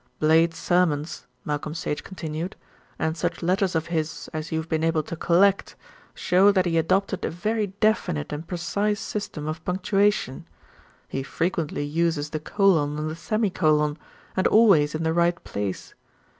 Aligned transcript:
"Blade's 0.19 0.57
sermons," 0.57 1.27
Malcolm 1.45 1.75
Sage 1.75 2.03
continued, 2.03 2.55
"and 2.97 3.15
such 3.15 3.43
letters 3.43 3.75
of 3.75 3.85
his 3.85 4.31
as 4.33 4.51
you 4.51 4.57
have 4.57 4.67
been 4.67 4.83
able 4.83 5.03
to 5.03 5.15
collect, 5.15 5.75
show 6.15 6.51
that 6.51 6.65
he 6.65 6.79
adopted 6.79 7.23
a 7.23 7.29
very 7.29 7.67
definite 7.67 8.33
and 8.33 8.47
precise 8.47 8.99
system 8.99 9.47
of 9.47 9.63
punctuation. 9.63 10.47
He 11.07 11.21
frequently 11.21 11.83
uses 11.85 12.31
the 12.31 12.39
colon 12.39 12.97
and 12.97 13.11
the 13.11 13.15
semicolon, 13.15 13.99
and 14.35 14.47
always 14.47 14.95
in 14.95 15.03
the 15.03 15.13
right 15.13 15.37
place. 15.43 15.93